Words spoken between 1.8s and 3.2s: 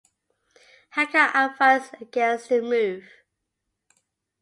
against the move.